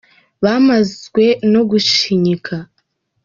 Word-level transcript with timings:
Bamazwe 0.43 1.25
no 1.51 1.61
gushinyika 1.69 2.55